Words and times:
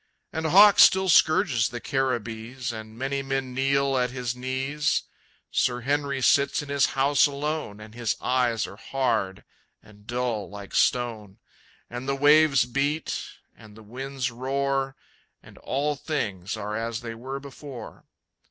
And 0.33 0.47
Hawk 0.47 0.79
still 0.79 1.09
scourges 1.09 1.69
the 1.69 1.79
Caribbees, 1.79 2.71
And 2.73 2.97
many 2.97 3.21
men 3.21 3.53
kneel 3.53 3.95
at 3.99 4.09
his 4.09 4.35
knees. 4.35 5.03
Sir 5.51 5.81
Henry 5.81 6.23
sits 6.23 6.63
in 6.63 6.69
his 6.69 6.87
house 6.97 7.27
alone, 7.27 7.79
And 7.79 7.93
his 7.93 8.15
eyes 8.19 8.65
are 8.65 8.77
hard 8.77 9.43
and 9.83 10.07
dull 10.07 10.49
like 10.49 10.73
stone. 10.73 11.37
And 11.87 12.09
the 12.09 12.15
waves 12.15 12.65
beat, 12.65 13.23
and 13.55 13.77
the 13.77 13.83
winds 13.83 14.31
roar, 14.31 14.95
And 15.43 15.59
all 15.59 15.95
things 15.95 16.57
are 16.57 16.75
as 16.75 17.01
they 17.01 17.13
were 17.13 17.39
before. 17.39 18.05